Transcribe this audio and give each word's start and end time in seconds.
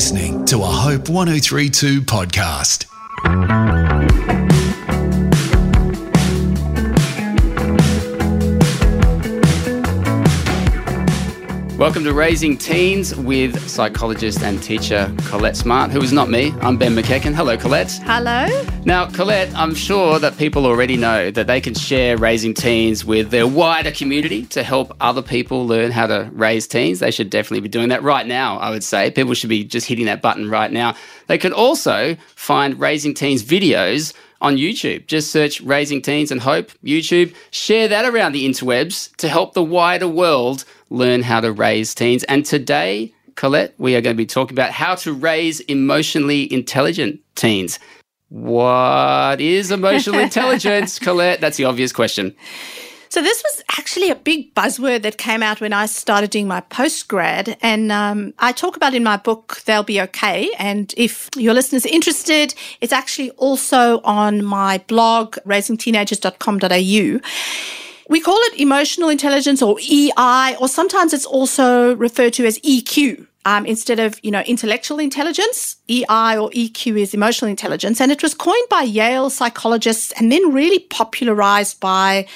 listening 0.00 0.42
to 0.46 0.56
a 0.62 0.64
Hope 0.64 1.10
1032 1.10 2.00
podcast. 2.00 2.86
Welcome 11.80 12.04
to 12.04 12.12
Raising 12.12 12.58
Teens 12.58 13.16
with 13.16 13.66
psychologist 13.66 14.42
and 14.42 14.62
teacher 14.62 15.10
Collett 15.20 15.56
Smart, 15.56 15.90
who 15.90 16.02
is 16.02 16.12
not 16.12 16.28
me. 16.28 16.52
I'm 16.60 16.76
Ben 16.76 16.94
McEachen. 16.94 17.32
Hello, 17.32 17.56
Collett. 17.56 17.90
Hello. 18.02 18.46
Now, 18.84 19.08
Collett, 19.08 19.50
I'm 19.56 19.74
sure 19.74 20.18
that 20.18 20.36
people 20.36 20.66
already 20.66 20.98
know 20.98 21.30
that 21.30 21.46
they 21.46 21.58
can 21.58 21.72
share 21.72 22.18
raising 22.18 22.52
teens 22.52 23.06
with 23.06 23.30
their 23.30 23.46
wider 23.46 23.92
community 23.92 24.44
to 24.48 24.62
help 24.62 24.94
other 25.00 25.22
people 25.22 25.66
learn 25.66 25.90
how 25.90 26.06
to 26.06 26.28
raise 26.34 26.66
teens. 26.66 26.98
They 26.98 27.10
should 27.10 27.30
definitely 27.30 27.60
be 27.60 27.70
doing 27.70 27.88
that 27.88 28.02
right 28.02 28.26
now, 28.26 28.58
I 28.58 28.68
would 28.68 28.84
say. 28.84 29.10
People 29.10 29.32
should 29.32 29.48
be 29.48 29.64
just 29.64 29.86
hitting 29.86 30.04
that 30.04 30.20
button 30.20 30.50
right 30.50 30.70
now. 30.70 30.96
They 31.28 31.38
can 31.38 31.54
also 31.54 32.14
find 32.34 32.78
Raising 32.78 33.14
Teens 33.14 33.42
videos 33.42 34.12
on 34.40 34.56
YouTube. 34.56 35.06
Just 35.06 35.30
search 35.30 35.60
Raising 35.60 36.02
Teens 36.02 36.30
and 36.30 36.40
Hope, 36.40 36.70
YouTube. 36.84 37.34
Share 37.50 37.88
that 37.88 38.04
around 38.04 38.32
the 38.32 38.46
interwebs 38.46 39.14
to 39.16 39.28
help 39.28 39.54
the 39.54 39.62
wider 39.62 40.08
world 40.08 40.64
learn 40.90 41.22
how 41.22 41.40
to 41.40 41.52
raise 41.52 41.94
teens. 41.94 42.24
And 42.24 42.44
today, 42.44 43.12
Collett, 43.36 43.74
we 43.78 43.94
are 43.96 44.00
going 44.00 44.14
to 44.14 44.18
be 44.18 44.26
talking 44.26 44.54
about 44.54 44.70
how 44.70 44.94
to 44.96 45.12
raise 45.12 45.60
emotionally 45.60 46.52
intelligent 46.52 47.20
teens. 47.34 47.78
What 48.28 49.40
is 49.40 49.70
emotional 49.70 50.20
intelligence, 50.20 50.98
Collett? 50.98 51.40
That's 51.40 51.56
the 51.56 51.64
obvious 51.64 51.92
question. 51.92 52.34
So 53.10 53.20
this 53.20 53.42
was 53.42 53.64
actually 53.76 54.08
a 54.08 54.14
big 54.14 54.54
buzzword 54.54 55.02
that 55.02 55.18
came 55.18 55.42
out 55.42 55.60
when 55.60 55.72
I 55.72 55.86
started 55.86 56.30
doing 56.30 56.46
my 56.46 56.60
postgrad, 56.60 57.56
and 57.60 57.90
um, 57.90 58.32
I 58.38 58.52
talk 58.52 58.76
about 58.76 58.94
in 58.94 59.02
my 59.02 59.16
book 59.16 59.62
"They'll 59.64 59.82
Be 59.82 60.00
Okay." 60.02 60.48
And 60.60 60.94
if 60.96 61.28
your 61.36 61.52
listeners 61.52 61.84
are 61.84 61.88
interested, 61.88 62.54
it's 62.80 62.92
actually 62.92 63.30
also 63.32 64.00
on 64.02 64.44
my 64.44 64.78
blog 64.86 65.38
raisingteenagers.com.au. 65.44 67.20
We 68.08 68.20
call 68.20 68.38
it 68.38 68.60
emotional 68.60 69.08
intelligence 69.08 69.60
or 69.60 69.76
EI, 69.80 70.56
or 70.60 70.68
sometimes 70.68 71.12
it's 71.12 71.26
also 71.26 71.96
referred 71.96 72.34
to 72.34 72.46
as 72.46 72.60
EQ. 72.60 73.26
Um, 73.46 73.64
instead 73.64 73.98
of 73.98 74.20
you 74.22 74.30
know 74.30 74.42
intellectual 74.42 75.00
intelligence, 75.00 75.76
EI 75.88 76.36
or 76.38 76.50
EQ 76.50 77.00
is 77.00 77.12
emotional 77.12 77.50
intelligence, 77.50 78.00
and 78.00 78.12
it 78.12 78.22
was 78.22 78.34
coined 78.34 78.68
by 78.68 78.82
Yale 78.82 79.30
psychologists 79.30 80.12
and 80.12 80.30
then 80.30 80.52
really 80.52 80.78
popularized 80.78 81.80
by 81.80 82.28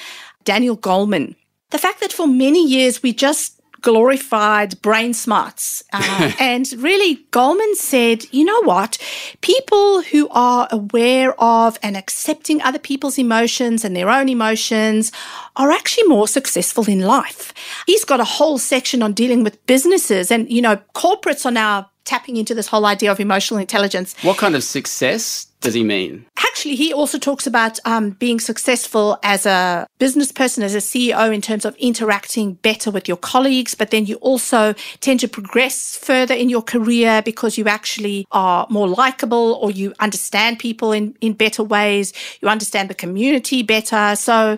Daniel 0.45 0.77
Goleman. 0.77 1.35
The 1.71 1.77
fact 1.77 1.99
that 1.99 2.13
for 2.13 2.27
many 2.27 2.65
years 2.65 3.03
we 3.03 3.11
just 3.11 3.55
glorified 3.85 4.81
brain 4.81 5.13
smarts. 5.13 5.83
Uh, 5.93 6.31
and 6.39 6.73
really, 6.77 7.17
Goleman 7.31 7.75
said, 7.75 8.25
you 8.33 8.43
know 8.43 8.63
what? 8.63 8.97
People 9.41 10.01
who 10.01 10.27
are 10.29 10.67
aware 10.71 11.39
of 11.39 11.77
and 11.83 11.95
accepting 11.95 12.63
other 12.63 12.79
people's 12.79 13.19
emotions 13.19 13.85
and 13.85 13.95
their 13.95 14.09
own 14.09 14.27
emotions 14.27 15.11
are 15.55 15.71
actually 15.71 16.07
more 16.07 16.27
successful 16.27 16.89
in 16.89 17.01
life. 17.01 17.53
He's 17.85 18.03
got 18.03 18.19
a 18.19 18.31
whole 18.37 18.57
section 18.57 19.03
on 19.03 19.13
dealing 19.13 19.43
with 19.43 19.63
businesses 19.67 20.31
and, 20.31 20.51
you 20.51 20.63
know, 20.63 20.77
corporates 20.95 21.45
are 21.45 21.51
now 21.51 21.91
tapping 22.05 22.37
into 22.37 22.55
this 22.55 22.67
whole 22.67 22.85
idea 22.85 23.11
of 23.11 23.19
emotional 23.19 23.59
intelligence. 23.59 24.15
What 24.21 24.37
kind 24.37 24.55
of 24.55 24.63
success 24.63 25.47
does 25.61 25.73
he 25.73 25.83
mean? 25.83 26.25
Actually, 26.37 26.75
he 26.75 26.93
also 26.93 27.17
talks 27.17 27.47
about 27.47 27.79
um, 27.85 28.11
being 28.11 28.39
successful 28.39 29.17
as 29.23 29.45
a 29.45 29.87
business 29.97 30.31
person, 30.31 30.63
as 30.63 30.75
a 30.75 30.77
CEO, 30.77 31.33
in 31.33 31.41
terms 31.41 31.65
of 31.65 31.75
interacting 31.77 32.53
better 32.53 32.91
with 32.91 33.07
your 33.07 33.17
colleagues. 33.17 33.73
But 33.73 33.89
then 33.89 34.05
you 34.05 34.15
also 34.17 34.73
tend 34.99 35.19
to 35.21 35.27
progress 35.27 35.97
further 35.97 36.35
in 36.35 36.49
your 36.49 36.61
career 36.61 37.21
because 37.23 37.57
you 37.57 37.65
actually 37.65 38.27
are 38.31 38.67
more 38.69 38.87
likable 38.87 39.57
or 39.61 39.71
you 39.71 39.93
understand 39.99 40.59
people 40.59 40.91
in, 40.91 41.17
in 41.19 41.33
better 41.33 41.63
ways. 41.63 42.13
You 42.41 42.47
understand 42.47 42.89
the 42.89 42.95
community 42.95 43.63
better. 43.63 44.15
So, 44.15 44.57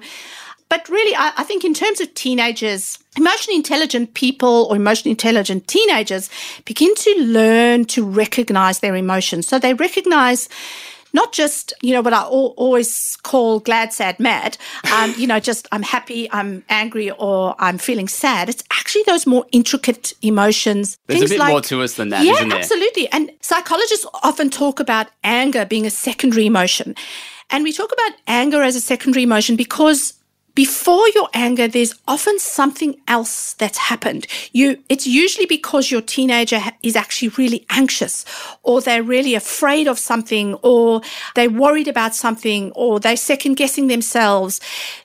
but 0.70 0.88
really, 0.90 1.16
I, 1.16 1.34
I, 1.38 1.44
think 1.44 1.64
in 1.64 1.74
terms 1.74 2.02
of 2.02 2.14
teenagers, 2.14 3.00
emotionally 3.16 3.56
intelligent 3.56 4.14
people 4.16 4.68
or 4.70 4.76
emotionally 4.76 5.12
intelligent 5.12 5.68
teenagers 5.68 6.30
begin 6.66 6.94
to 6.96 7.16
learn 7.20 7.86
to 7.86 8.06
recognize 8.06 8.80
their 8.80 8.96
emotions. 8.96 9.48
So 9.48 9.60
they 9.60 9.74
recognize 9.74 10.50
not 11.14 11.32
just, 11.32 11.74
you 11.82 11.94
know, 11.94 12.02
what 12.02 12.14
I 12.14 12.24
always 12.24 13.18
call 13.24 13.60
glad, 13.60 13.94
sad, 13.94 14.20
mad, 14.20 14.58
um, 14.94 15.14
you 15.18 15.26
know, 15.26 15.40
just 15.40 15.68
I'm 15.72 15.84
happy, 15.84 16.30
I'm 16.32 16.64
angry, 16.70 17.12
or 17.12 17.56
I'm 17.60 17.78
feeling 17.78 18.08
sad. 18.08 18.50
It's 18.50 18.64
actually 18.72 19.04
those 19.04 19.26
more 19.26 19.46
intricate 19.52 20.14
emotions. 20.22 20.98
There's 21.08 21.24
a 21.24 21.30
bit 21.30 21.40
like, 21.40 21.52
more 21.52 21.62
to 21.62 21.82
us 21.82 21.94
than 21.96 22.10
that, 22.10 22.26
yeah, 22.26 22.34
isn't 22.34 22.50
there? 22.50 22.60
absolutely. 22.60 23.10
And 23.12 23.32
psychologists 23.42 24.06
often 24.22 24.50
talk 24.50 24.80
about 24.80 25.08
anger 25.24 25.66
being 25.66 25.86
a 25.86 25.90
secondary 25.90 26.46
emotion. 26.46 26.94
And 27.50 27.64
we 27.64 27.72
talk 27.72 27.92
about 27.94 28.12
anger 28.28 28.62
as 28.62 28.76
a 28.76 28.82
secondary 28.82 29.24
emotion 29.24 29.56
because 29.56 30.14
before 30.58 31.08
your 31.10 31.30
anger, 31.36 31.68
there's 31.68 31.94
often 32.08 32.40
something 32.40 33.00
else 33.08 33.54
that's 33.54 33.78
happened. 33.78 34.26
You, 34.54 34.82
it's 34.90 35.06
usually 35.06 35.46
because 35.46 35.92
your 35.92 36.02
teenager 36.02 36.60
is 36.82 36.96
actually 36.96 37.28
really 37.38 37.64
anxious 37.70 38.26
or 38.64 38.82
they're 38.82 39.04
really 39.04 39.36
afraid 39.36 39.88
of 39.88 40.00
something 40.00 40.56
or 40.64 41.02
they're 41.36 41.52
worried 41.52 41.88
about 41.88 42.16
something 42.16 42.72
or 42.72 43.00
they're 43.00 43.18
second 43.18 43.54
guessing 43.54 43.86
themselves. 43.86 44.60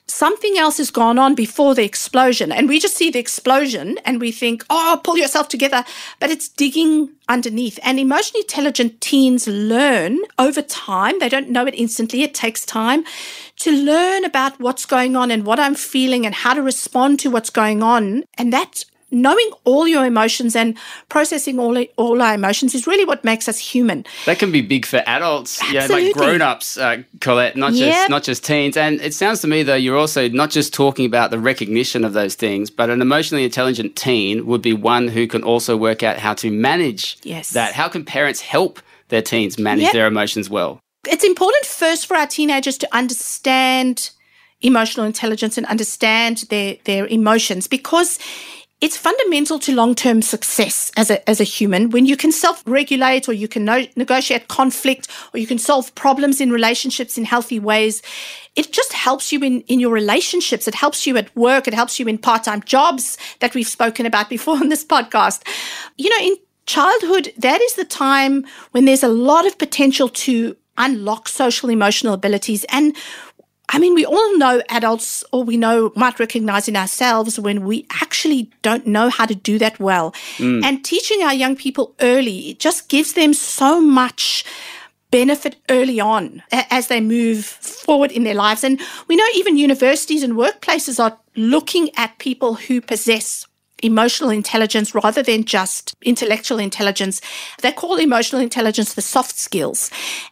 Something 0.07 0.57
else 0.57 0.77
has 0.77 0.89
gone 0.89 1.19
on 1.19 1.35
before 1.35 1.75
the 1.75 1.83
explosion. 1.83 2.51
And 2.51 2.67
we 2.67 2.79
just 2.79 2.97
see 2.97 3.11
the 3.11 3.19
explosion 3.19 3.99
and 4.05 4.19
we 4.19 4.31
think, 4.31 4.65
oh, 4.71 4.99
pull 5.03 5.19
yourself 5.19 5.49
together. 5.49 5.85
But 6.19 6.31
it's 6.31 6.49
digging 6.49 7.11
underneath. 7.27 7.79
And 7.83 7.99
emotionally 7.99 8.41
intelligent 8.41 9.01
teens 9.01 9.47
learn 9.47 10.19
over 10.37 10.61
time. 10.61 11.19
They 11.19 11.29
don't 11.29 11.49
know 11.49 11.65
it 11.65 11.75
instantly. 11.75 12.23
It 12.23 12.33
takes 12.33 12.65
time 12.65 13.03
to 13.57 13.71
learn 13.71 14.25
about 14.25 14.59
what's 14.59 14.85
going 14.85 15.15
on 15.15 15.31
and 15.31 15.45
what 15.45 15.59
I'm 15.59 15.75
feeling 15.75 16.25
and 16.25 16.35
how 16.35 16.53
to 16.53 16.61
respond 16.61 17.19
to 17.21 17.29
what's 17.29 17.49
going 17.49 17.81
on. 17.83 18.23
And 18.37 18.51
that 18.51 18.85
knowing 19.13 19.49
all 19.63 19.87
your 19.87 20.05
emotions 20.05 20.55
and 20.55 20.77
processing 21.07 21.59
all 21.59 21.77
all 21.97 22.21
our 22.21 22.33
emotions 22.33 22.75
is 22.75 22.87
really 22.87 23.05
what 23.05 23.23
makes 23.23 23.47
us 23.47 23.59
human. 23.59 24.05
That 24.25 24.39
can 24.39 24.51
be 24.51 24.61
big 24.61 24.85
for 24.85 25.01
adults, 25.05 25.61
Absolutely. 25.61 26.07
yeah, 26.07 26.07
like 26.07 26.15
grown-ups, 26.15 26.77
uh, 26.77 27.03
Collett, 27.21 27.55
not 27.55 27.73
just 27.73 28.09
not 28.09 28.23
just 28.23 28.43
teens. 28.43 28.75
And 28.75 28.99
it 28.99 29.13
sounds 29.13 29.39
to 29.41 29.47
me 29.47 29.63
though 29.63 29.75
you're 29.75 29.97
also 29.97 30.27
not 30.27 30.49
just 30.49 30.73
talking 30.73 31.05
about 31.05 31.31
the 31.31 31.39
recognition 31.39 32.03
of 32.03 32.13
those 32.13 32.35
things, 32.35 32.69
but 32.69 32.89
an 32.89 33.01
emotionally 33.01 33.43
intelligent 33.43 33.95
teen 33.95 34.45
would 34.45 34.61
be 34.61 34.73
one 34.73 35.07
who 35.07 35.27
can 35.27 35.43
also 35.43 35.77
work 35.77 36.03
out 36.03 36.17
how 36.17 36.33
to 36.35 36.51
manage 36.51 37.17
yes. 37.23 37.51
that. 37.51 37.73
How 37.73 37.87
can 37.87 38.03
parents 38.03 38.41
help 38.41 38.81
their 39.09 39.21
teens 39.21 39.59
manage 39.59 39.83
yep. 39.83 39.93
their 39.93 40.07
emotions 40.07 40.49
well? 40.49 40.79
It's 41.07 41.23
important 41.23 41.65
first 41.65 42.07
for 42.07 42.15
our 42.15 42.27
teenagers 42.27 42.77
to 42.79 42.95
understand 42.95 44.11
emotional 44.61 45.05
intelligence 45.05 45.57
and 45.57 45.67
understand 45.67 46.45
their 46.49 46.77
their 46.85 47.05
emotions 47.07 47.67
because 47.67 48.17
it's 48.83 48.97
fundamental 48.97 49.59
to 49.59 49.73
long-term 49.73 50.21
success 50.21 50.91
as 50.97 51.09
a, 51.09 51.29
as 51.29 51.39
a 51.39 51.45
human. 51.45 51.89
When 51.89 52.05
you 52.05 52.17
can 52.17 52.33
self-regulate 52.33 53.29
or 53.29 53.33
you 53.33 53.47
can 53.47 53.63
no- 53.63 53.87
negotiate 53.95 54.49
conflict 54.49 55.07
or 55.33 55.39
you 55.39 55.47
can 55.47 55.57
solve 55.57 55.95
problems 55.95 56.41
in 56.41 56.51
relationships 56.51 57.17
in 57.17 57.23
healthy 57.23 57.59
ways 57.59 58.01
it 58.55 58.71
just 58.71 58.93
helps 58.93 59.31
you 59.31 59.41
in, 59.41 59.61
in 59.61 59.79
your 59.79 59.91
relationships. 59.91 60.67
It 60.67 60.75
helps 60.75 61.07
you 61.07 61.17
at 61.17 61.35
work. 61.35 61.67
It 61.67 61.73
helps 61.73 61.99
you 61.99 62.07
in 62.07 62.17
part-time 62.19 62.61
jobs 62.63 63.17
that 63.39 63.55
we've 63.55 63.67
spoken 63.67 64.05
about 64.05 64.29
before 64.29 64.55
on 64.61 64.69
this 64.69 64.85
podcast. 64.85 65.41
You 65.97 66.09
know 66.09 66.27
in 66.27 66.35
childhood 66.65 67.33
that 67.37 67.61
is 67.61 67.73
the 67.75 67.85
time 67.85 68.45
when 68.71 68.85
there's 68.85 69.03
a 69.03 69.07
lot 69.07 69.45
of 69.47 69.57
potential 69.57 70.07
to 70.07 70.55
unlock 70.77 71.27
social 71.27 71.69
emotional 71.69 72.13
abilities 72.13 72.63
and 72.69 72.95
I 73.69 73.79
mean, 73.79 73.95
we 73.95 74.05
all 74.05 74.37
know 74.37 74.61
adults, 74.69 75.23
or 75.31 75.43
we 75.43 75.57
know, 75.57 75.91
might 75.95 76.19
recognize 76.19 76.67
in 76.67 76.75
ourselves 76.75 77.39
when 77.39 77.65
we 77.65 77.87
actually 78.01 78.51
don't 78.61 78.85
know 78.85 79.09
how 79.09 79.25
to 79.25 79.33
do 79.33 79.57
that 79.57 79.79
well. 79.79 80.11
Mm. 80.37 80.63
And 80.63 80.85
teaching 80.85 81.23
our 81.23 81.33
young 81.33 81.55
people 81.55 81.95
early, 81.99 82.49
it 82.49 82.59
just 82.59 82.89
gives 82.89 83.13
them 83.13 83.33
so 83.33 83.81
much 83.81 84.45
benefit 85.11 85.55
early 85.69 85.99
on 85.99 86.41
as 86.51 86.87
they 86.87 86.99
move 86.99 87.45
forward 87.45 88.11
in 88.11 88.23
their 88.23 88.33
lives. 88.33 88.63
And 88.63 88.81
we 89.07 89.15
know 89.15 89.25
even 89.35 89.57
universities 89.57 90.23
and 90.23 90.33
workplaces 90.33 90.99
are 90.99 91.19
looking 91.35 91.89
at 91.95 92.17
people 92.17 92.55
who 92.55 92.81
possess 92.81 93.45
emotional 93.83 94.29
intelligence 94.29 94.95
rather 94.95 95.21
than 95.21 95.43
just 95.43 95.95
intellectual 96.01 96.59
intelligence. 96.59 97.21
They 97.61 97.71
call 97.71 97.97
emotional 97.97 98.41
intelligence 98.41 98.93
the 98.93 99.01
soft 99.01 99.37
skills. 99.37 99.91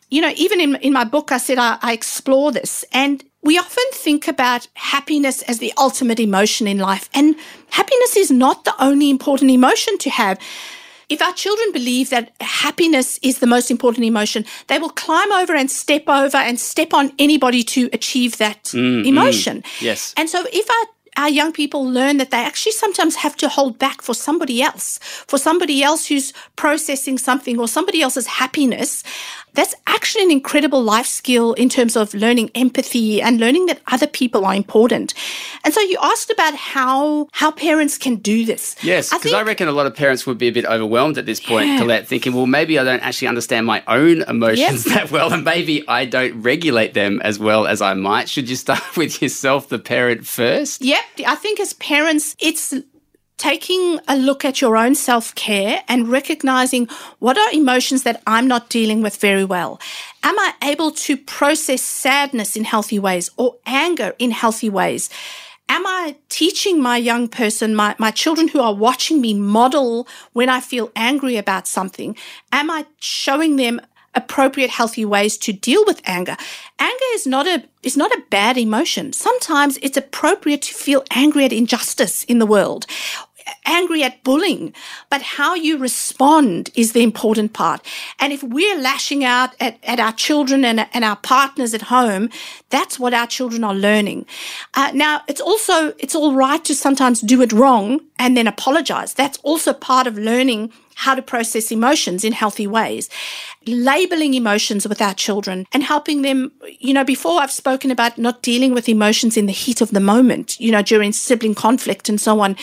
You 0.10 0.22
know, 0.22 0.34
even 0.36 0.60
in, 0.60 0.76
in 0.78 0.94
my 0.94 1.04
book, 1.04 1.32
I 1.32 1.38
said 1.38 1.58
I, 1.58 1.78
I 1.82 1.94
explore 1.94 2.52
this. 2.52 2.86
And 2.92 3.24
we 3.44 3.58
often 3.58 3.86
think 3.94 4.28
about 4.28 4.68
happiness 4.76 5.42
as 5.44 5.60
the 5.60 5.74
ultimate 5.78 6.20
emotion 6.20 6.68
in 6.68 6.78
life. 6.78 7.10
And 7.14 7.36
happiness 7.72 8.16
is 8.16 8.32
not 8.32 8.66
the 8.66 8.74
only 8.80 9.10
important 9.10 9.52
emotion 9.52 9.98
to 10.00 10.10
have. 10.10 10.40
If 11.10 11.22
our 11.22 11.34
children 11.34 11.74
believe 11.74 12.10
that 12.12 12.32
happiness 12.40 13.20
is 13.22 13.40
the 13.40 13.48
most 13.48 13.70
important 13.70 14.06
emotion, 14.06 14.46
they 14.68 14.80
will 14.80 14.92
climb 14.92 15.30
over 15.34 15.54
and 15.54 15.70
step 15.70 16.04
over 16.08 16.38
and 16.38 16.58
step 16.58 16.94
on 16.94 17.12
anybody 17.20 17.64
to 17.64 17.90
achieve 17.92 18.38
that 18.38 18.64
mm, 18.66 19.06
emotion. 19.06 19.62
Mm, 19.62 19.82
yes. 19.82 20.14
And 20.16 20.30
so 20.30 20.46
if 20.54 20.70
our 20.70 20.86
our 21.18 21.30
young 21.30 21.52
people 21.52 21.86
learn 21.86 22.18
that 22.18 22.32
they 22.32 22.44
actually 22.44 22.72
sometimes 22.72 23.16
have 23.16 23.36
to 23.38 23.50
hold 23.50 23.78
back 23.78 24.02
for 24.02 24.14
somebody 24.14 24.62
else, 24.62 25.00
for 25.28 25.38
somebody 25.38 25.84
else 25.84 26.08
who's 26.08 26.34
processing 26.56 27.18
something 27.18 27.60
or 27.60 27.68
somebody 27.68 28.02
else's 28.02 28.28
happiness. 28.28 29.04
That's 29.54 29.76
actually 29.86 30.24
an 30.24 30.32
incredible 30.32 30.82
life 30.82 31.06
skill 31.06 31.52
in 31.54 31.68
terms 31.68 31.98
of 31.98 32.14
learning 32.14 32.52
empathy 32.56 33.22
and 33.22 33.38
learning 33.38 33.66
that 33.66 33.82
other 33.88 34.08
people 34.08 34.46
are 34.46 34.56
important. 34.56 35.14
And 35.66 35.74
so 35.74 35.82
you 35.82 35.98
asked 36.02 36.30
about 36.30 36.56
how 36.56 37.28
how 37.34 37.52
parents 37.52 37.98
can 37.98 38.16
do 38.16 38.46
this. 38.46 38.78
Yes, 38.82 39.10
because 39.10 39.34
I, 39.34 39.40
I, 39.40 39.44
reckon 39.44 39.68
a 39.68 39.74
lot 39.74 39.88
of 39.88 39.94
parents 39.94 40.26
would 40.26 40.38
be 40.38 40.48
a 40.48 40.52
bit 40.52 40.66
overwhelmed 40.66 41.18
at 41.18 41.26
this 41.26 41.42
point, 41.42 41.68
yeah. 41.68 41.80
Collett, 41.80 42.08
thinking, 42.08 42.34
well, 42.34 42.48
maybe 42.48 42.80
I 42.80 42.86
don't 42.86 43.02
actually 43.02 43.28
understand 43.28 43.66
my 43.66 43.84
own 43.88 44.22
emotions 44.22 44.86
yep. 44.86 44.96
that 44.96 45.12
well, 45.12 45.34
and 45.34 45.44
maybe 45.44 45.86
I 45.86 46.06
don't 46.06 46.42
regulate 46.42 46.94
them 46.94 47.20
as 47.22 47.38
well 47.38 47.68
as 47.68 47.82
I 47.82 47.94
might. 47.94 48.30
Should 48.30 48.50
you 48.50 48.56
start 48.56 48.82
with 48.96 49.22
yourself, 49.22 49.68
the 49.68 49.80
parent, 49.80 50.26
first? 50.26 50.82
I 51.26 51.36
think 51.36 51.60
as 51.60 51.74
parents, 51.74 52.36
it's 52.40 52.74
taking 53.42 54.00
a 54.08 54.16
look 54.16 54.46
at 54.46 54.62
your 54.62 54.78
own 54.78 54.94
self 54.94 55.34
care 55.34 55.84
and 55.88 56.08
recognizing 56.10 56.88
what 57.18 57.40
are 57.40 57.52
emotions 57.52 58.04
that 58.04 58.22
I'm 58.28 58.48
not 58.48 58.70
dealing 58.70 59.02
with 59.02 59.18
very 59.18 59.44
well. 59.44 59.80
Am 60.22 60.38
I 60.38 60.54
able 60.64 60.92
to 60.92 61.18
process 61.18 61.82
sadness 61.82 62.56
in 62.56 62.64
healthy 62.64 63.00
ways 63.00 63.32
or 63.38 63.56
anger 63.66 64.14
in 64.20 64.30
healthy 64.30 64.70
ways? 64.70 65.10
Am 65.70 65.88
I 65.88 66.18
teaching 66.30 66.82
my 66.82 66.98
young 66.98 67.30
person, 67.30 67.74
my, 67.74 67.96
my 67.98 68.12
children 68.12 68.50
who 68.50 68.60
are 68.60 68.76
watching 68.76 69.22
me 69.22 69.34
model 69.34 70.08
when 70.34 70.50
I 70.50 70.60
feel 70.60 70.92
angry 70.96 71.38
about 71.38 71.66
something? 71.66 72.16
Am 72.52 72.70
I 72.70 72.86
showing 73.00 73.56
them 73.56 73.80
appropriate 74.14 74.70
healthy 74.70 75.06
ways 75.06 75.38
to 75.38 75.54
deal 75.54 75.84
with 75.86 76.02
anger. 76.06 76.36
Anger 76.80 77.12
is 77.14 77.26
not 77.26 77.48
a 77.48 77.64
is 77.84 77.98
not 77.98 78.12
a 78.12 78.24
bad 78.30 78.58
emotion. 78.58 79.14
Sometimes 79.14 79.78
it's 79.82 79.98
appropriate 79.98 80.62
to 80.64 80.74
feel 80.74 81.04
angry 81.12 81.46
at 81.46 81.54
injustice 81.54 82.24
in 82.26 82.40
the 82.40 82.46
world 82.46 82.86
angry 83.66 84.04
at 84.04 84.24
bullying, 84.24 84.74
but 85.10 85.22
how 85.22 85.56
you 85.56 85.78
respond 85.78 86.70
is 86.76 86.92
the 86.92 87.04
important 87.04 87.54
part. 87.54 87.86
And 88.20 88.34
if 88.34 88.44
we're 88.44 88.80
lashing 88.80 89.24
out 89.24 89.56
at, 89.60 89.78
at 89.84 90.00
our 90.00 90.14
children 90.14 90.66
and, 90.66 90.88
and 90.94 91.04
our 91.04 91.16
partners 91.18 91.74
at 91.74 91.84
home, 91.84 92.30
that's 92.70 93.00
what 93.00 93.14
our 93.14 93.28
children 93.28 93.64
are 93.64 93.76
learning. 93.76 94.26
Uh, 94.74 94.92
now, 94.94 95.22
it's 95.28 95.42
also, 95.42 95.94
it's 96.00 96.16
all 96.16 96.34
right 96.34 96.64
to 96.66 96.76
sometimes 96.76 97.22
do 97.22 97.42
it 97.42 97.52
wrong 97.52 98.00
and 98.18 98.36
then 98.36 98.48
apologize. 98.48 99.14
That's 99.14 99.38
also 99.40 99.74
part 99.74 100.08
of 100.08 100.18
learning 100.18 100.72
how 101.02 101.16
to 101.16 101.22
process 101.22 101.72
emotions 101.72 102.24
in 102.24 102.32
healthy 102.32 102.68
ways, 102.68 103.10
labeling 103.66 104.36
emotions 104.36 104.88
with 104.88 105.02
our 105.02 105.16
children 105.16 105.66
and 105.74 105.82
helping 105.82 106.22
them. 106.22 106.52
You 106.80 106.94
know, 106.94 107.04
before 107.04 107.42
I've 107.42 107.52
spoken 107.52 107.90
about 107.90 108.20
not 108.20 108.44
dealing 108.44 108.72
with 108.74 108.88
emotions 108.88 109.36
in 109.36 109.48
the 109.48 109.52
heat 109.52 109.82
of 109.82 109.90
the 109.90 110.00
moment, 110.00 110.60
you 110.60 110.72
know, 110.72 110.84
during 110.84 111.12
sibling 111.12 111.56
conflict 111.56 112.08
and 112.08 112.22
so 112.22 112.40
on. 112.40 112.56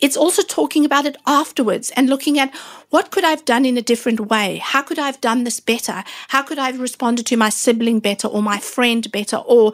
It's 0.00 0.16
also 0.16 0.42
talking 0.42 0.84
about 0.84 1.06
it 1.06 1.16
afterwards 1.24 1.92
and 1.96 2.10
looking 2.10 2.36
at 2.36 2.52
what 2.90 3.12
could 3.12 3.24
I 3.24 3.30
have 3.30 3.44
done 3.44 3.64
in 3.64 3.78
a 3.78 3.82
different 3.82 4.20
way? 4.20 4.58
How 4.58 4.82
could 4.82 4.98
I 4.98 5.06
have 5.06 5.20
done 5.20 5.44
this 5.44 5.60
better? 5.60 6.02
How 6.28 6.42
could 6.42 6.58
I 6.58 6.66
have 6.66 6.80
responded 6.80 7.26
to 7.26 7.36
my 7.36 7.48
sibling 7.48 8.00
better 8.00 8.26
or 8.26 8.42
my 8.42 8.58
friend 8.58 9.10
better 9.12 9.36
or 9.36 9.72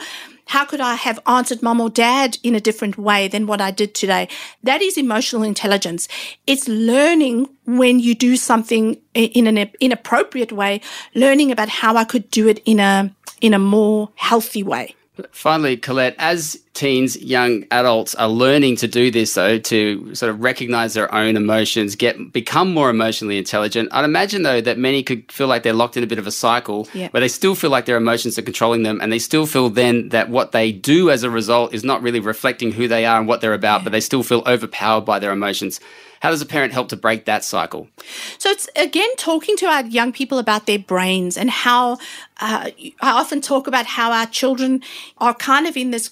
how 0.51 0.65
could 0.65 0.81
I 0.81 0.97
have 0.97 1.21
answered 1.29 1.63
mom 1.63 1.81
or 1.81 1.89
dad 1.89 2.37
in 2.43 2.57
a 2.57 2.61
different 2.61 2.99
way 2.99 3.29
than 3.29 3.47
what 3.47 3.61
I 3.61 3.71
did 3.71 3.95
today? 3.95 4.27
That 4.65 4.83
is 4.83 4.99
emotional 4.99 5.45
intelligence. 5.45 6.09
It's 6.49 6.67
learning 6.67 7.49
when 7.67 8.01
you 8.01 8.17
do 8.17 8.35
something 8.35 9.01
in 9.15 9.47
an 9.47 9.71
inappropriate 9.79 10.51
way, 10.51 10.81
learning 11.15 11.53
about 11.53 11.69
how 11.69 11.95
I 11.95 12.03
could 12.03 12.29
do 12.33 12.49
it 12.49 12.61
in 12.65 12.81
a, 12.81 13.15
in 13.41 13.55
a 13.55 13.61
more 13.61 14.11
healthy 14.17 14.65
way. 14.65 14.97
Finally, 15.31 15.77
Collett, 15.77 16.17
as 16.19 16.59
teens, 16.81 17.17
young 17.19 17.65
adults 17.71 18.15
are 18.15 18.29
learning 18.29 18.77
to 18.77 18.89
do 18.89 19.11
this, 19.11 19.35
though, 19.35 19.59
to 19.59 20.15
sort 20.15 20.31
of 20.31 20.43
recognize 20.43 20.95
their 20.95 21.13
own 21.15 21.37
emotions, 21.37 21.95
get 21.95 22.33
become 22.33 22.73
more 22.73 22.91
emotionally 22.91 23.39
intelligent. 23.39 23.89
I'd 23.93 24.05
imagine, 24.05 24.43
though, 24.43 24.61
that 24.61 24.79
many 24.79 25.03
could 25.03 25.31
feel 25.31 25.47
like 25.47 25.63
they're 25.63 25.73
locked 25.73 25.97
in 25.97 26.03
a 26.03 26.07
bit 26.07 26.19
of 26.19 26.27
a 26.27 26.33
cycle 26.33 26.89
yeah. 26.95 27.09
where 27.11 27.21
they 27.21 27.29
still 27.29 27.55
feel 27.55 27.71
like 27.71 27.85
their 27.85 27.99
emotions 27.99 28.39
are 28.39 28.43
controlling 28.43 28.83
them, 28.83 28.99
and 29.01 29.13
they 29.13 29.19
still 29.19 29.47
feel 29.47 29.69
then 29.69 30.09
that 30.09 30.31
what 30.31 30.53
they 30.53 30.73
do 30.73 31.11
as 31.11 31.23
a 31.23 31.31
result 31.31 31.75
is 31.75 31.85
not 31.85 32.03
really 32.03 32.21
reflecting 32.21 32.73
who 32.73 32.89
they 32.89 33.05
are 33.05 33.19
and 33.19 33.29
what 33.29 33.41
they're 33.41 33.55
about, 33.55 33.81
yeah. 33.81 33.85
but 33.85 33.93
they 33.93 34.01
still 34.01 34.23
feel 34.23 34.43
overpowered 34.47 35.03
by 35.03 35.19
their 35.19 35.33
emotions. 35.33 35.81
How 36.21 36.29
does 36.29 36.43
a 36.43 36.47
parent 36.47 36.75
help 36.75 36.91
to 36.91 36.97
break 36.97 37.25
that 37.25 37.45
cycle? 37.45 37.89
So 38.37 38.51
it's 38.51 38.69
again 38.77 39.09
talking 39.17 39.57
to 39.57 39.67
our 39.67 39.85
young 39.87 40.13
people 40.13 40.39
about 40.39 40.67
their 40.67 40.79
brains 40.79 41.39
and 41.39 41.49
how 41.49 41.97
uh, 42.41 42.71
I 43.01 43.11
often 43.11 43.41
talk 43.41 43.67
about 43.67 43.87
how 43.87 44.13
our 44.13 44.27
children 44.27 44.83
are 45.17 45.33
kind 45.35 45.67
of 45.67 45.79
in 45.79 45.93
this 45.93 46.11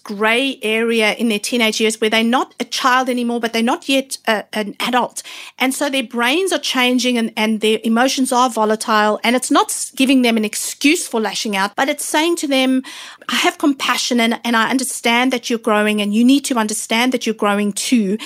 area 0.63 1.15
in 1.15 1.29
their 1.29 1.39
teenage 1.39 1.81
years 1.81 2.01
where 2.01 2.11
they're 2.11 2.25
not 2.25 2.55
a 2.61 2.65
child 2.65 3.09
anymore, 3.09 3.41
but 3.41 3.53
they're 3.53 3.63
not 3.63 3.89
yet 3.89 4.19
a, 4.27 4.45
an 4.53 4.77
adult. 4.81 5.23
And 5.59 5.75
so 5.75 5.89
their 5.89 6.03
brains 6.03 6.53
are 6.53 6.59
changing 6.59 7.19
and, 7.19 7.33
and 7.37 7.61
their 7.61 7.79
emotions 7.85 8.33
are 8.33 8.51
volatile. 8.51 9.21
And 9.25 9.37
it's 9.37 9.51
not 9.51 9.91
giving 9.95 10.23
them 10.23 10.37
an 10.37 10.45
excuse 10.45 11.07
for 11.07 11.21
lashing 11.21 11.57
out, 11.57 11.77
but 11.77 11.89
it's 11.89 12.05
saying 12.05 12.37
to 12.37 12.47
them, 12.47 12.83
I 13.29 13.37
have 13.37 13.59
compassion 13.59 14.21
and, 14.21 14.41
and 14.45 14.57
I 14.57 14.71
understand 14.71 15.33
that 15.33 15.51
you're 15.51 15.59
growing 15.59 16.01
and 16.01 16.15
you 16.15 16.25
need 16.25 16.45
to 16.47 16.57
understand 16.57 17.13
that 17.13 17.27
you're 17.27 17.35
growing 17.35 17.73
too. 17.73 18.19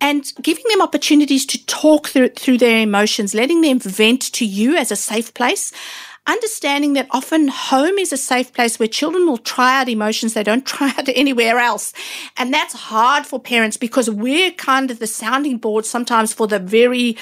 And 0.00 0.30
giving 0.42 0.64
them 0.70 0.82
opportunities 0.82 1.46
to 1.46 1.64
talk 1.66 2.08
through, 2.08 2.30
through 2.30 2.58
their 2.58 2.82
emotions, 2.82 3.34
letting 3.34 3.60
them 3.60 3.78
vent 3.78 4.22
to 4.32 4.44
you 4.44 4.76
as 4.76 4.90
a 4.90 4.96
safe 4.96 5.32
place 5.34 5.72
understanding 6.30 6.92
that 6.94 7.08
often 7.10 7.48
home 7.48 7.98
is 7.98 8.12
a 8.12 8.16
safe 8.16 8.52
place 8.52 8.78
where 8.78 8.88
children 8.88 9.26
will 9.26 9.38
try 9.38 9.80
out 9.80 9.88
emotions 9.88 10.34
they 10.34 10.42
don't 10.42 10.66
try 10.74 10.88
out 10.96 11.08
anywhere 11.08 11.58
else. 11.58 11.92
And 12.36 12.52
that's 12.52 12.74
hard 12.74 13.26
for 13.26 13.40
parents 13.40 13.76
because 13.76 14.10
we're 14.10 14.52
kind 14.52 14.90
of 14.90 14.98
the 14.98 15.06
sounding 15.06 15.58
board 15.58 15.84
sometimes 15.84 16.32
for 16.32 16.46
the 16.46 16.58
very 16.58 17.16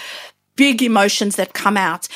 big 0.56 0.82
emotions 0.82 1.37
that 1.37 1.55
come 1.55 1.76
out. 1.76 2.08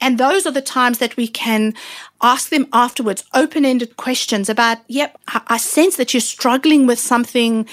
And 0.00 0.18
those 0.18 0.46
are 0.46 0.52
the 0.52 0.62
times 0.62 0.98
that 0.98 1.16
we 1.16 1.26
can 1.26 1.74
ask 2.22 2.50
them 2.50 2.66
afterwards 2.72 3.24
open 3.34 3.64
ended 3.64 3.96
questions 3.96 4.48
about, 4.48 4.78
yep, 4.86 5.18
I 5.26 5.56
sense 5.56 5.96
that 5.96 6.14
you're 6.14 6.20
struggling 6.20 6.86
with 6.86 7.00
something 7.00 7.66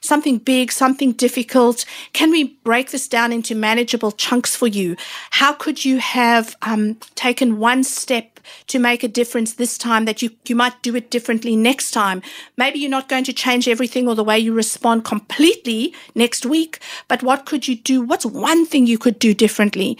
something 0.00 0.38
big, 0.38 0.72
something 0.72 1.12
difficult? 1.12 1.84
Can 2.12 2.30
we 2.30 2.56
break 2.64 2.90
this 2.90 3.08
down 3.08 3.32
into 3.32 3.54
manageable 3.54 4.12
chunks 4.12 4.56
for 4.56 4.66
you? 4.66 4.96
How 5.30 5.52
could 5.52 5.84
you 5.84 5.98
have 5.98 6.56
um, 6.62 6.96
taken 7.14 7.58
one 7.58 7.84
step 7.84 8.40
to 8.68 8.78
make 8.78 9.02
a 9.02 9.08
difference 9.08 9.54
this 9.54 9.76
time 9.76 10.06
that 10.06 10.22
you, 10.22 10.30
you 10.46 10.56
might 10.56 10.80
do 10.82 10.96
it 10.96 11.10
differently 11.10 11.56
next 11.56 11.90
time? 11.90 12.22
Maybe 12.56 12.78
you're 12.78 12.90
not 12.90 13.08
going 13.08 13.24
to 13.24 13.32
change 13.32 13.68
everything 13.68 14.08
or 14.08 14.14
the 14.14 14.24
way 14.24 14.38
you 14.38 14.52
respond 14.52 15.04
completely 15.04 15.94
next 16.14 16.46
week, 16.46 16.78
but 17.08 17.22
what 17.22 17.46
could 17.46 17.68
you 17.68 17.76
do? 17.76 18.00
What's 18.00 18.26
one 18.26 18.66
thing 18.66 18.86
you 18.86 18.98
could 18.98 19.18
do 19.18 19.34
differently? 19.34 19.98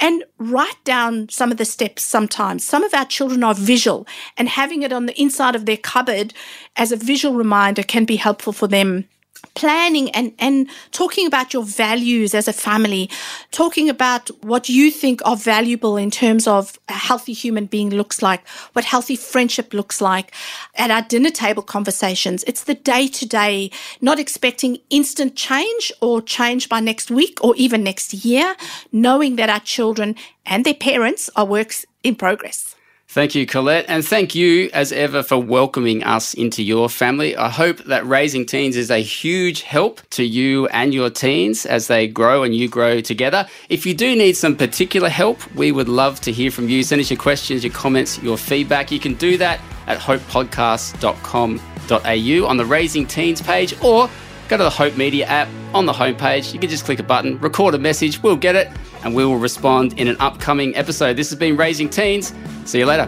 and 0.00 0.22
write 0.38 0.76
down 0.84 1.28
some 1.28 1.50
of 1.50 1.56
the 1.56 1.64
steps 1.64 2.04
sometimes. 2.04 2.64
Some 2.64 2.84
of 2.84 2.94
our 2.94 3.04
children 3.04 3.42
are 3.42 3.52
visual, 3.52 4.06
and 4.36 4.48
having 4.48 4.82
it 4.82 4.92
on 4.92 5.06
the 5.06 5.20
inside 5.20 5.56
of 5.56 5.66
their 5.66 5.76
cupboard 5.76 6.32
as 6.76 6.92
a 6.92 6.96
visual 6.96 7.34
reminder 7.34 7.82
can 7.82 8.04
be 8.04 8.14
helpful 8.14 8.52
for 8.52 8.68
them 8.68 9.08
planning 9.54 10.10
and, 10.10 10.32
and 10.38 10.68
talking 10.92 11.26
about 11.26 11.52
your 11.52 11.62
values 11.62 12.34
as 12.34 12.48
a 12.48 12.52
family, 12.52 13.10
talking 13.50 13.88
about 13.88 14.28
what 14.42 14.68
you 14.68 14.90
think 14.90 15.20
are 15.24 15.36
valuable 15.36 15.96
in 15.96 16.10
terms 16.10 16.46
of 16.46 16.78
a 16.88 16.92
healthy 16.92 17.32
human 17.32 17.66
being 17.66 17.90
looks 17.90 18.22
like, 18.22 18.46
what 18.72 18.84
healthy 18.84 19.16
friendship 19.16 19.74
looks 19.74 20.00
like 20.00 20.32
at 20.76 20.90
our 20.90 21.02
dinner 21.02 21.30
table 21.30 21.62
conversations. 21.62 22.44
It's 22.46 22.64
the 22.64 22.74
day 22.74 23.08
to 23.08 23.26
day, 23.26 23.70
not 24.00 24.18
expecting 24.18 24.78
instant 24.90 25.36
change 25.36 25.92
or 26.00 26.22
change 26.22 26.68
by 26.68 26.80
next 26.80 27.10
week 27.10 27.38
or 27.42 27.54
even 27.56 27.82
next 27.82 28.14
year, 28.14 28.56
knowing 28.92 29.36
that 29.36 29.50
our 29.50 29.60
children 29.60 30.14
and 30.46 30.64
their 30.64 30.74
parents 30.74 31.28
are 31.36 31.44
works 31.44 31.84
in 32.02 32.14
progress. 32.14 32.74
Thank 33.10 33.34
you, 33.34 33.46
Collett. 33.46 33.86
And 33.88 34.04
thank 34.04 34.34
you, 34.34 34.68
as 34.74 34.92
ever, 34.92 35.22
for 35.22 35.38
welcoming 35.38 36.04
us 36.04 36.34
into 36.34 36.62
your 36.62 36.90
family. 36.90 37.34
I 37.34 37.48
hope 37.48 37.78
that 37.84 38.06
raising 38.06 38.44
teens 38.44 38.76
is 38.76 38.90
a 38.90 38.98
huge 38.98 39.62
help 39.62 40.02
to 40.10 40.22
you 40.22 40.66
and 40.68 40.92
your 40.92 41.08
teens 41.08 41.64
as 41.64 41.86
they 41.86 42.06
grow 42.06 42.42
and 42.42 42.54
you 42.54 42.68
grow 42.68 43.00
together. 43.00 43.48
If 43.70 43.86
you 43.86 43.94
do 43.94 44.14
need 44.14 44.36
some 44.36 44.54
particular 44.54 45.08
help, 45.08 45.38
we 45.54 45.72
would 45.72 45.88
love 45.88 46.20
to 46.20 46.32
hear 46.32 46.50
from 46.50 46.68
you. 46.68 46.82
Send 46.82 47.00
us 47.00 47.08
your 47.08 47.18
questions, 47.18 47.64
your 47.64 47.72
comments, 47.72 48.22
your 48.22 48.36
feedback. 48.36 48.92
You 48.92 49.00
can 49.00 49.14
do 49.14 49.38
that 49.38 49.58
at 49.86 49.96
hopepodcast.com.au 49.98 52.46
on 52.46 52.56
the 52.58 52.66
Raising 52.66 53.06
Teens 53.06 53.40
page 53.40 53.72
or 53.82 54.10
go 54.48 54.58
to 54.58 54.64
the 54.64 54.70
Hope 54.70 54.98
Media 54.98 55.24
app 55.24 55.48
on 55.72 55.86
the 55.86 55.94
homepage. 55.94 56.52
You 56.52 56.60
can 56.60 56.68
just 56.68 56.84
click 56.84 56.98
a 56.98 57.02
button, 57.02 57.38
record 57.38 57.74
a 57.74 57.78
message, 57.78 58.22
we'll 58.22 58.36
get 58.36 58.54
it, 58.54 58.68
and 59.04 59.14
we 59.14 59.24
will 59.24 59.38
respond 59.38 59.98
in 59.98 60.08
an 60.08 60.16
upcoming 60.20 60.74
episode. 60.76 61.16
This 61.16 61.30
has 61.30 61.38
been 61.38 61.56
Raising 61.56 61.88
Teens. 61.88 62.32
See 62.64 62.78
you 62.78 62.86
later. 62.86 63.06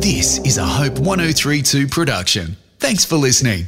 This 0.00 0.38
is 0.38 0.58
a 0.58 0.64
Hope 0.64 0.98
1032 0.98 1.88
production. 1.88 2.56
Thanks 2.78 3.04
for 3.04 3.16
listening. 3.16 3.66